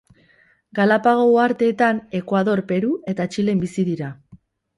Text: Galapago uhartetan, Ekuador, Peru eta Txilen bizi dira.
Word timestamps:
Galapago 0.77 1.27
uhartetan, 1.33 1.99
Ekuador, 2.21 2.63
Peru 2.73 2.91
eta 3.15 3.29
Txilen 3.37 3.63
bizi 3.67 3.87
dira. 3.93 4.11